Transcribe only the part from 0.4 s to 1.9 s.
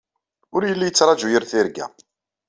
Ur yelli yettargu yir tirga.